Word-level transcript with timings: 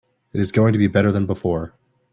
It 0.33 0.41
is 0.41 0.51
going 0.51 0.73
to 0.73 0.79
be 0.79 0.87
better 0.87 1.11
than 1.11 1.27
before. 1.27 1.73